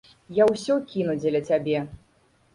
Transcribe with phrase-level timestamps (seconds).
[0.37, 1.85] Я ўсё кіну дзеля цябе.